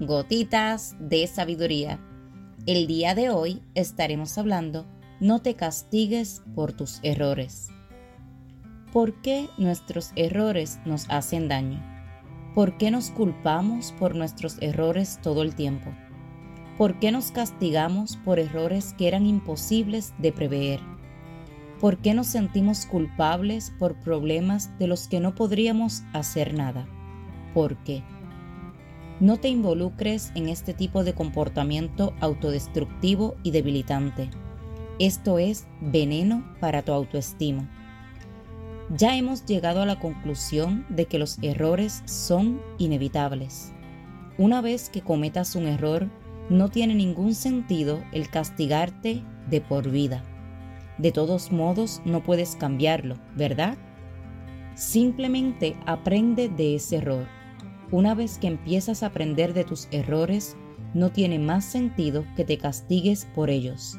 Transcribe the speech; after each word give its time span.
Gotitas 0.00 0.94
de 1.00 1.26
Sabiduría. 1.26 1.98
El 2.66 2.86
día 2.86 3.14
de 3.14 3.30
hoy 3.30 3.62
estaremos 3.74 4.36
hablando 4.36 4.84
No 5.20 5.40
te 5.40 5.54
castigues 5.54 6.42
por 6.54 6.74
tus 6.74 7.00
errores. 7.02 7.70
¿Por 8.92 9.22
qué 9.22 9.48
nuestros 9.56 10.12
errores 10.14 10.80
nos 10.84 11.08
hacen 11.08 11.48
daño? 11.48 11.82
¿Por 12.54 12.76
qué 12.76 12.90
nos 12.90 13.08
culpamos 13.08 13.92
por 13.98 14.14
nuestros 14.14 14.58
errores 14.60 15.18
todo 15.22 15.42
el 15.42 15.54
tiempo? 15.54 15.90
¿Por 16.76 16.98
qué 16.98 17.10
nos 17.10 17.30
castigamos 17.30 18.18
por 18.18 18.38
errores 18.38 18.92
que 18.98 19.08
eran 19.08 19.24
imposibles 19.24 20.12
de 20.18 20.30
prever? 20.30 20.80
¿Por 21.80 21.96
qué 22.02 22.12
nos 22.12 22.26
sentimos 22.26 22.84
culpables 22.84 23.72
por 23.78 23.98
problemas 24.00 24.78
de 24.78 24.88
los 24.88 25.08
que 25.08 25.20
no 25.20 25.34
podríamos 25.34 26.02
hacer 26.12 26.52
nada? 26.52 26.86
¿Por 27.54 27.78
qué? 27.78 28.02
No 29.18 29.38
te 29.38 29.48
involucres 29.48 30.30
en 30.34 30.50
este 30.50 30.74
tipo 30.74 31.02
de 31.02 31.14
comportamiento 31.14 32.12
autodestructivo 32.20 33.34
y 33.42 33.50
debilitante. 33.50 34.28
Esto 34.98 35.38
es 35.38 35.66
veneno 35.80 36.44
para 36.60 36.82
tu 36.82 36.92
autoestima. 36.92 37.66
Ya 38.94 39.16
hemos 39.16 39.46
llegado 39.46 39.80
a 39.80 39.86
la 39.86 39.98
conclusión 39.98 40.84
de 40.90 41.06
que 41.06 41.18
los 41.18 41.38
errores 41.40 42.02
son 42.04 42.60
inevitables. 42.76 43.72
Una 44.36 44.60
vez 44.60 44.90
que 44.90 45.00
cometas 45.00 45.56
un 45.56 45.66
error, 45.66 46.10
no 46.50 46.68
tiene 46.68 46.94
ningún 46.94 47.34
sentido 47.34 48.04
el 48.12 48.28
castigarte 48.28 49.22
de 49.48 49.60
por 49.62 49.90
vida. 49.90 50.22
De 50.98 51.10
todos 51.10 51.52
modos, 51.52 52.02
no 52.04 52.22
puedes 52.22 52.54
cambiarlo, 52.54 53.16
¿verdad? 53.34 53.78
Simplemente 54.74 55.74
aprende 55.86 56.50
de 56.50 56.74
ese 56.74 56.96
error 56.96 57.35
una 57.92 58.14
vez 58.14 58.38
que 58.38 58.48
empiezas 58.48 59.02
a 59.02 59.06
aprender 59.06 59.54
de 59.54 59.64
tus 59.64 59.88
errores, 59.90 60.56
no 60.94 61.10
tiene 61.10 61.38
más 61.38 61.64
sentido 61.64 62.24
que 62.36 62.44
te 62.44 62.58
castigues 62.58 63.26
por 63.34 63.50
ellos. 63.50 63.98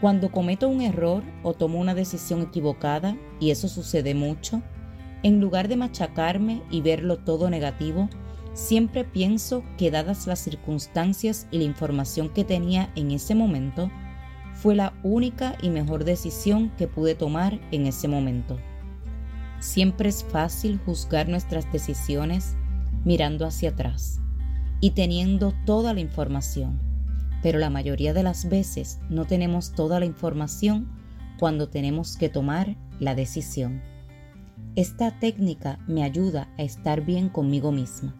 Cuando 0.00 0.30
cometo 0.30 0.68
un 0.68 0.82
error 0.82 1.22
o 1.42 1.54
tomo 1.54 1.80
una 1.80 1.94
decisión 1.94 2.42
equivocada, 2.42 3.16
y 3.40 3.50
eso 3.50 3.66
sucede 3.66 4.14
mucho, 4.14 4.62
en 5.22 5.40
lugar 5.40 5.68
de 5.68 5.76
machacarme 5.76 6.62
y 6.70 6.82
verlo 6.82 7.18
todo 7.18 7.50
negativo, 7.50 8.08
siempre 8.52 9.04
pienso 9.04 9.64
que 9.78 9.90
dadas 9.90 10.26
las 10.26 10.38
circunstancias 10.38 11.48
y 11.50 11.58
la 11.58 11.64
información 11.64 12.28
que 12.28 12.44
tenía 12.44 12.92
en 12.94 13.10
ese 13.10 13.34
momento, 13.34 13.90
fue 14.54 14.74
la 14.74 14.94
única 15.02 15.56
y 15.60 15.70
mejor 15.70 16.04
decisión 16.04 16.70
que 16.78 16.88
pude 16.88 17.14
tomar 17.14 17.60
en 17.72 17.86
ese 17.86 18.08
momento. 18.08 18.58
Siempre 19.60 20.08
es 20.08 20.24
fácil 20.24 20.78
juzgar 20.84 21.28
nuestras 21.28 21.70
decisiones 21.72 22.56
mirando 23.06 23.46
hacia 23.46 23.70
atrás 23.70 24.20
y 24.80 24.90
teniendo 24.90 25.54
toda 25.64 25.94
la 25.94 26.00
información. 26.00 26.80
Pero 27.42 27.58
la 27.58 27.70
mayoría 27.70 28.12
de 28.12 28.22
las 28.22 28.48
veces 28.48 28.98
no 29.08 29.24
tenemos 29.24 29.72
toda 29.72 30.00
la 30.00 30.06
información 30.06 30.88
cuando 31.38 31.68
tenemos 31.68 32.16
que 32.16 32.28
tomar 32.28 32.76
la 32.98 33.14
decisión. 33.14 33.82
Esta 34.74 35.18
técnica 35.18 35.78
me 35.86 36.02
ayuda 36.02 36.48
a 36.58 36.62
estar 36.62 37.04
bien 37.04 37.28
conmigo 37.28 37.72
misma, 37.72 38.14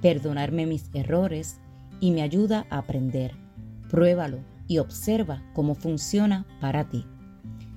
perdonarme 0.00 0.66
mis 0.66 0.90
errores 0.94 1.58
y 2.00 2.10
me 2.12 2.22
ayuda 2.22 2.66
a 2.70 2.78
aprender. 2.78 3.34
Pruébalo 3.90 4.38
y 4.68 4.78
observa 4.78 5.42
cómo 5.52 5.74
funciona 5.74 6.46
para 6.60 6.88
ti. 6.88 7.04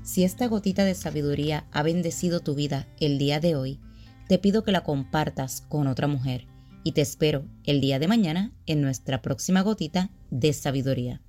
Si 0.03 0.23
esta 0.23 0.47
gotita 0.47 0.83
de 0.83 0.95
sabiduría 0.95 1.65
ha 1.71 1.81
bendecido 1.81 2.41
tu 2.41 2.55
vida 2.55 2.87
el 2.99 3.17
día 3.17 3.39
de 3.39 3.55
hoy, 3.55 3.79
te 4.27 4.37
pido 4.37 4.63
que 4.63 4.71
la 4.71 4.83
compartas 4.83 5.61
con 5.61 5.87
otra 5.87 6.07
mujer 6.07 6.52
y 6.83 6.91
te 6.91 7.01
espero 7.01 7.45
el 7.63 7.81
día 7.81 7.99
de 7.99 8.07
mañana 8.07 8.51
en 8.65 8.81
nuestra 8.81 9.21
próxima 9.21 9.61
gotita 9.61 10.09
de 10.29 10.53
sabiduría. 10.53 11.21